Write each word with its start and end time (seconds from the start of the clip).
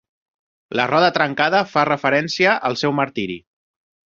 La 0.79 0.85
roda 0.91 1.11
trencada 1.17 1.61
fa 1.73 1.85
referència 1.91 2.57
al 2.71 2.79
seu 2.85 2.99
martiri. 3.03 3.41